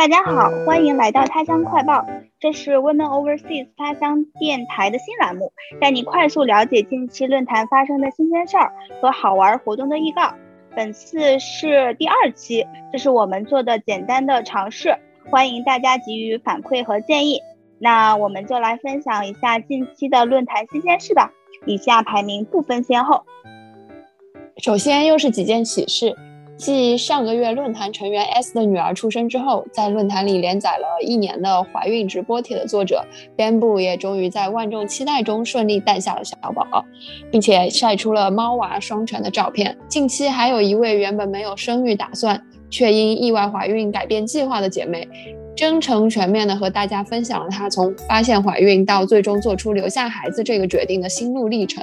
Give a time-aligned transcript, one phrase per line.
[0.00, 2.06] 大家好，欢迎来到他乡快报，
[2.38, 10.32] 这是 Women Overseas 他乡电台的新栏目，带你快速了解近期论坛发生的新鲜事儿和好玩活动的预告。
[10.74, 14.96] 本次是第二期，这是我们做的简单的尝试，
[15.30, 17.38] 欢迎大家给予反馈和建议。
[17.78, 21.30] 那我们就来分享一下近期的论坛新鲜事吧，
[21.66, 23.26] 以下排名不分先后。
[24.56, 26.16] 首先又是几件喜事。
[26.60, 33.02] 继上个月论坛成员 S 的女儿出生之后，在论坛里连载了一年的怀孕直播帖的作者
[33.34, 36.84] Bamboo 也终于在万众期待中顺利诞下了小宝宝，
[37.30, 39.74] 并且晒出了猫娃双全的照片。
[39.88, 45.08] 近期还有一位原本没有生育打算，却因意外怀孕改变计划的姐妹，
[45.56, 51.82] 真诚全面的和大家分享了她从发现怀孕到最终做出留下孩子这个决定的心路历程，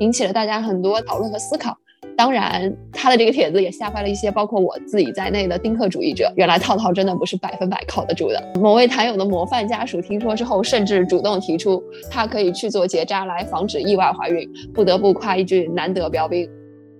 [0.00, 1.74] 引起了大家很多讨论和思考。
[2.18, 6.28] 当然，他的这个帖子也吓坏了一些包括我自己在内的丁克主义者。
[6.34, 8.42] 原来套套真的不是百分百靠得住的。
[8.60, 16.50] 某位坛友的模范家属听说之后，甚至主动提出他可以去做结扎来防止意外怀孕，不得不夸一句难得标兵。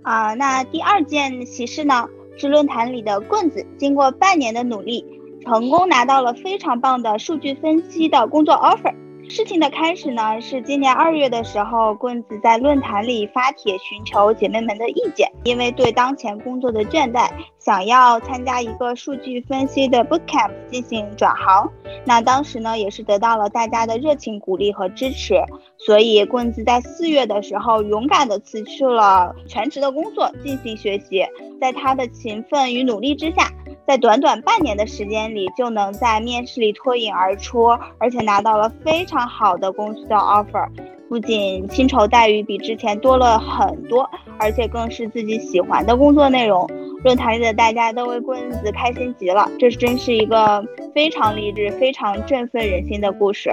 [0.03, 5.05] 啊，那第二件喜事呢，是论坛里的棍子，经过半年的努力，
[5.45, 8.95] 成功拿到了非常棒的数据分析的工作 offer。
[9.31, 21.71] 事情的开始呢，是今年二月的时候，棍子在论坛里发帖寻求姐妹们的意见，因为对当前工作的倦怠，想要参加一个数据分析的 bootcamp 进行转行。
[22.07, 25.35] 那当时呢，也是得到了大家的热情鼓励和支持，
[25.77, 31.27] 所以棍子在四月的时候勇敢的辞去了全职的工作，进行学习。
[31.61, 33.53] 在他的勤奋与努力之下。
[33.89, 40.69] 在短短半年的时间里，就能在面试里脱颖而出，而且拿到了非常好的公司的 offer，
[41.09, 44.07] 不仅薪酬待遇比之前多了很多，
[44.39, 46.69] 而且更是自己喜欢的工作内容。
[47.03, 50.63] 论坛里的大家都为棍子开心极了，这真是一个
[50.95, 53.51] 非常励志、非常振奋人心的故事。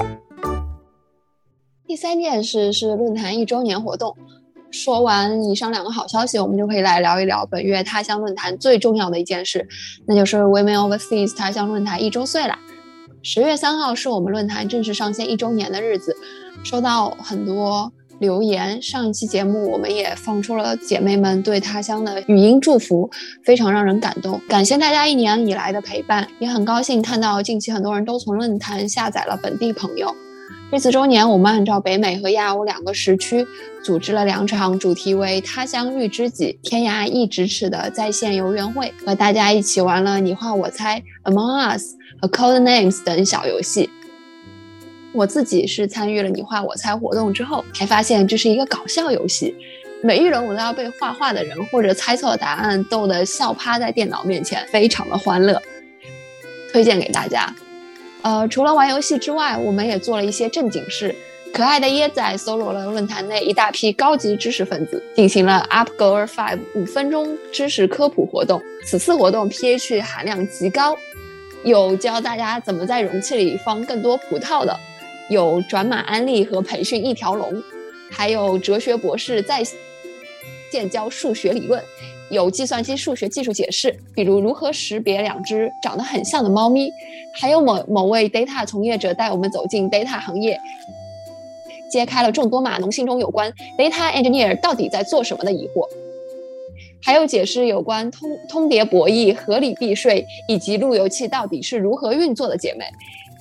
[1.87, 4.17] 第三件事是论坛一周年活动。
[4.75, 9.65] 说完以上两个好消息，我们就可以来聊一聊本月他乡论坛最重要的一件事，
[10.05, 12.59] 那就是 Women Overseas 他乡论坛一周岁啦。
[13.23, 16.15] 十月三号是我们论坛正式上线一周年的日子，
[16.63, 18.81] 收到很多留言。
[18.81, 23.09] 上一期节目我们也放出了姐妹们对他乡的语音祝福，
[23.43, 24.39] 非常让人感动。
[24.49, 30.13] 感谢大家一年以来的陪伴，也很高兴看到近期很多人都从论坛下载了本地朋友。
[30.71, 33.47] 这次周年，我们按照北美和亚欧两个时区，
[33.81, 43.89] 组织了两场主题为“他乡遇知己，天涯一咫尺”的在线游园会，和大家一起玩了你画我猜、Among Us 和 Code Names 等小游戏。
[45.13, 49.55] 我自己是参与了你画我猜活动之后，才发现这是一个搞笑游戏，
[50.03, 55.61] 每一轮我都要被画画的人或者猜错答案逗得笑趴在电脑面前，非常的欢乐，
[56.73, 57.55] 推荐给大家。
[58.25, 61.15] 呃，除了玩游戏之外，我们也做了一些正经事。
[61.53, 68.59] 可爱的椰仔搜罗了论坛内一大批高级知识分子，进行了 Up Goer Five 五分钟知识科普活动。
[68.83, 70.97] 此次活动 pH 含量极高，
[71.63, 74.75] 有教大家怎么在容器里放更多葡萄的，
[75.29, 77.61] 有转码安利和培训一条龙，
[78.09, 79.63] 还有哲学博士在
[80.71, 81.79] 线教数学理论。
[82.35, 86.91] 有计算机数学技术解释，比如如何识别两只长得很像的猫咪，
[87.33, 90.59] 还有某某位 data 从业者带我们走进 data 行业，
[91.89, 95.87] 揭开了众多码农心中有关 data engineer 到底在做什么的疑惑，
[97.01, 102.85] 还有解释有关通通牒博弈、合理避税以及路由器到底是如何运作的姐妹，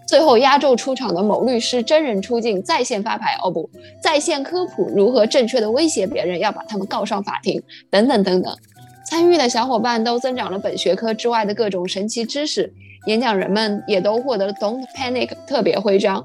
[0.07, 3.69] 最后压轴出场的某律师真人出镜在线发牌哦不，
[4.01, 8.57] 在线科普如何正确的威胁别人要把他们告上法庭等等等等。
[9.05, 12.73] 参与的小伙伴都增长了本学科之外的各种神奇知识，
[13.07, 16.25] 演讲人们也都获得了 Don't Panic 特别徽章，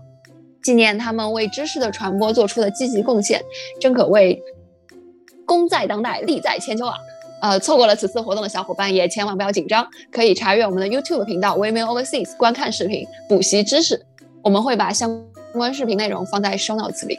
[0.63, 3.43] 纪念他们为知识的传播做出的积极贡献，
[3.79, 4.41] 真可谓
[5.45, 6.95] 功在当代，利在千秋啊！
[7.41, 14.05] 呃，错过了此次活动的小伙伴也千万不要紧张，可以查阅我们的 YouTube 频道 Women Overseas 观看视频，补习知识。
[14.41, 17.17] 我们会把相关视频内容放在 Show Notes 里。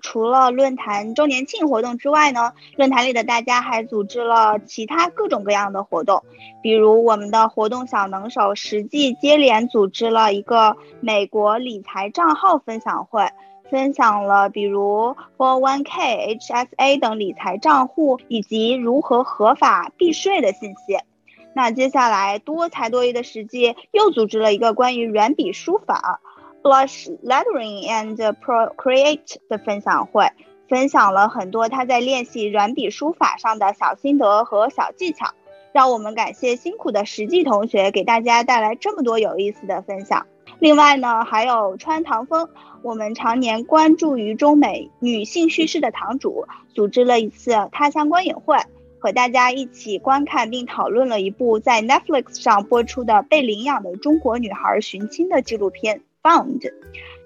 [0.00, 6.24] 除了论坛周年庆活动之外呢，论坛里的大家还组织了其他各种各样的活动，
[6.62, 13.28] 比如我们的活动小能手实际接连组织了一个美国理财账号分享会，
[13.70, 20.98] 分享了比如 401k、HSA 等理财账户以及如何合法避税的信息。
[21.52, 26.20] 那接下来多才多艺的实际又组织了一个关于软笔书法。
[26.62, 30.30] Blush Lettering and Procreate 的分享会，
[30.68, 35.32] 分享了很多他在练习软笔书法上的小心得和小技巧。
[35.72, 40.26] 让我们感谢辛苦的实际同学给大家带来这么多有意思的分享。
[40.58, 42.48] 另外呢，还有川唐风，
[42.82, 48.56] 我们常年关注于中美女性叙事的堂主，组织了一次他乡观影会，
[48.98, 56.60] 和大家一起观看并讨论了一部在 Netflix 上播出的被领养的中国女孩寻亲的纪录片《Found》。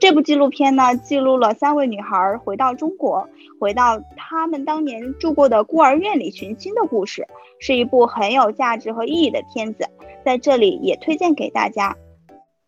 [0.00, 3.28] 这部纪录片呢，记录了三位女孩回到中国，
[3.60, 7.26] 回到她们当年住过的孤儿院里寻亲的故事，
[7.58, 9.88] 是一部很有价值和意义的片子，
[10.24, 11.96] 在这里也推荐给大家。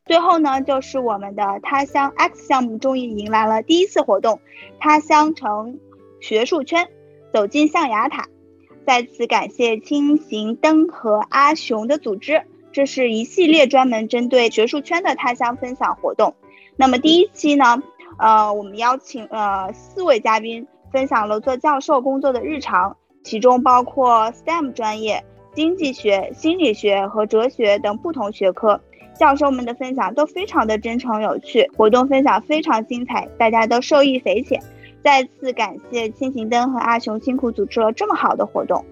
[0.06, 4.40] 最后呢，就是我们的他乡 X 项目终于迎来了第一次活动，
[4.78, 5.80] 他乡城
[6.20, 6.88] 学术圈
[7.32, 8.28] 走进象牙塔。
[8.86, 12.42] 再次感谢青行灯和阿雄的组织，
[12.76, 16.34] 这是一系列专门针对学术圈的他乡分享活动。
[16.76, 17.82] 那么第一期呢，
[18.18, 22.94] 呃，我们邀请呃四位嘉宾分享了做教授工作的日常，
[23.24, 25.24] 其中包括 STEM 专业、
[25.54, 28.78] 经济学、心理学和哲学等不同学科。
[29.18, 34.60] 教授们的分享都非常的真诚有趣，活动分享非常精彩，大家都受益匪浅。
[35.02, 38.84] 再次感谢千行灯和阿雄辛苦组织了这么好的活动。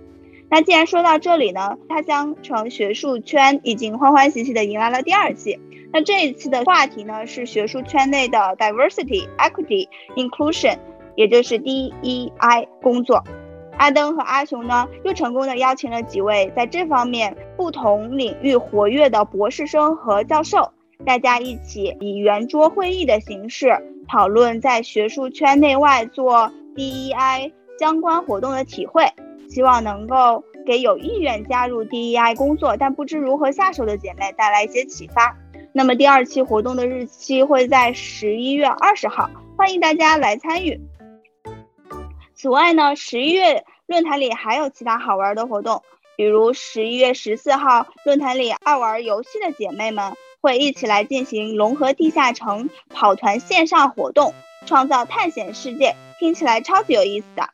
[0.55, 5.59] 那既然说到这里呢，他将成学术圈已经欢欢喜喜的迎来了第二季。
[5.93, 10.79] 那这一期的话题呢是学术圈内的 diversity、equity、inclusion，
[11.17, 13.25] 也就是 DEI 工作。
[13.79, 20.71] 阿登和阿雄呢，又成功的邀请了几位在这方面不同领域活跃的博士生和教授，
[21.05, 29.07] 大家一起以圆桌会议的形式讨论在学术圈内外做 DEI 相关活动的体会，
[29.49, 35.37] 希望能够给有意愿加入 DEI 工作但不知如何下手的姐妹带来一些启发。
[35.73, 40.81] 那么第二期活动的日期会在十一月二十号，欢迎大家来参与。
[42.35, 45.83] 此外呢，十一月论坛里还有其他好玩的活动，
[46.17, 54.33] 比如十一月十四号，论坛里爱玩游戏的姐妹们会一起来进行龙河地下城跑团线上活动，
[54.67, 57.49] 创造探险世界，听起来超级有意思的。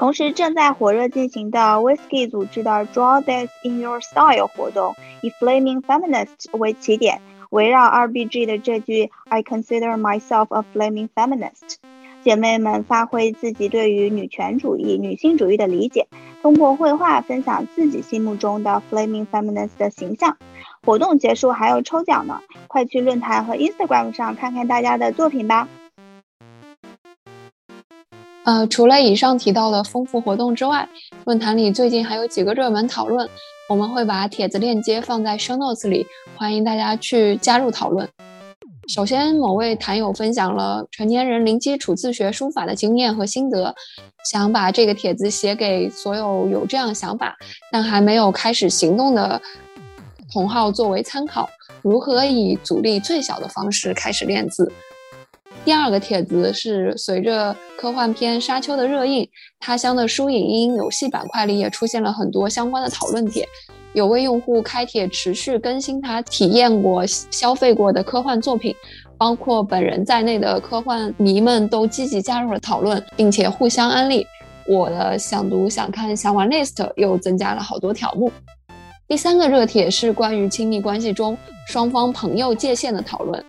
[0.00, 7.20] 同时，正在火热进行的 Whisky 组织的 Draw This in Your Style 活动，以 Flaming Feminist 为起点，
[7.50, 11.74] 围绕 RBG 的这句 I consider myself a flaming feminist。
[12.22, 16.06] 姐妹们发挥自己对于女权主义、女性主义的理解，
[16.40, 20.38] 通过绘画分享自己心目中的 flaming feminist 的形象。
[20.82, 25.68] 活动结束还有抽奖呢，快去论坛和 Instagram 上看看大家的作品吧。
[28.44, 30.88] 呃，除了以上提到的丰富活动之外，
[31.24, 33.28] 论坛里最近还有几个热门讨论，
[33.68, 36.06] 我们会把帖子链接放在 show notes 里，
[36.36, 38.08] 欢迎大家去加入讨论。
[38.88, 43.74] 首先，某位坛友分享了成年人零基础自学书法的经验和心得，
[44.24, 47.36] 想把这个帖子写给所有有这样想法
[47.70, 49.40] 但还没有开始行动的
[50.32, 51.48] 同好作为参考：
[51.82, 54.72] 如何以阻力最小的方式开始练字？
[55.70, 59.30] 第二个帖子是随着科幻片《沙丘》的热映，
[59.60, 63.46] 他乡的书影音游戏板块里也出现了很多相关的讨论帖。
[63.92, 68.74] 有位用户开帖持续更新他体验过、消费过的科幻作品，
[69.16, 74.26] 包括本人在内的科幻迷们都积极加入了讨论，并且互相安利。
[74.66, 78.32] 我的想读、想看、想玩 list 又增加了好多条目。
[79.06, 83.44] 第三个热帖是关于亲密关系中双方朋友界限的讨论。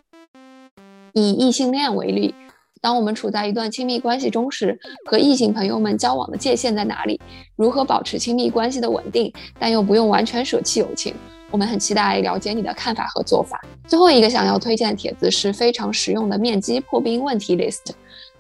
[1.14, 2.34] 以异性恋为例。
[2.82, 7.22] 当我们处在一段亲密关系中时，和异性朋友们交往的界限在哪里？
[7.56, 11.14] 如何保持亲密关系的稳定，但又不用完全舍弃友情？
[11.52, 13.62] 我们很期待了解你的看法和做法。
[13.88, 17.92] 最后一个想要推荐的帖子是非常实用的面基破冰问题 list。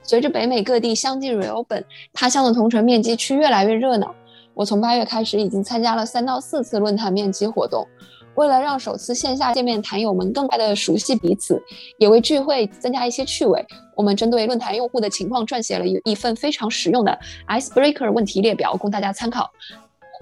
[0.01, 4.15] 随着北美各地相继 reopen，他乡的同城面基区越来越热闹。
[4.53, 7.87] 我从八月开始已经参加了三到四次论坛面基活动。
[8.35, 11.61] 为了让首次线下见面坛友们更快的熟悉彼此，
[11.97, 19.50] 也为聚会增加一些趣味，我们针对论坛用户的情况撰写了一一份非常实用的 icebreaker 问题列表，供大家参考。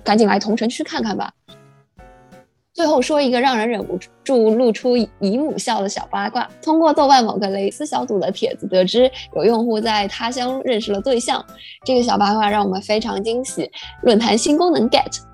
[0.04, 1.32] 赶紧来同城区看看吧。
[2.74, 11.44] 最后说一个让人忍不住露出姨母笑的小八卦：通过豆瓣某个蕾丝小组的帖子得知，有用户在他乡认识了对象。
[11.84, 13.70] 这个小八卦让我们非常惊喜。
[14.04, 15.29] 论坛新功能 get。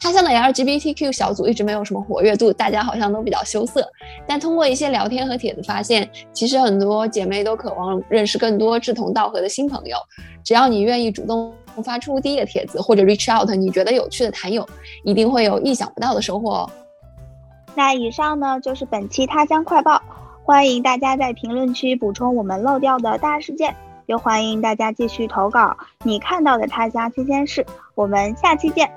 [0.00, 3.84] 他乡的 LGBTQ 小组一直没有什么活跃度，大家好像都比较羞涩。
[4.28, 9.96] 但通过一些聊天和帖子发现，其实很多姐妹都渴望认识更多志同道合的新朋友。
[10.44, 11.52] 只要你愿意主动
[11.84, 14.64] 发出第一个帖子，或者 reach out 你觉得有趣的谈友，
[15.02, 16.70] 一定会有意想不到的收获哦。
[17.74, 20.00] 那以上呢就是本期他乡快报，
[20.44, 23.74] 欢迎大家在评论区补充我们漏掉的大事件，
[24.06, 27.66] 也欢迎大家继续投稿你看到的他乡新鲜事。
[27.96, 28.88] 我们下期见。